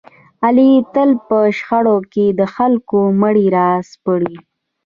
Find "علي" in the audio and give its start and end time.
0.45-0.71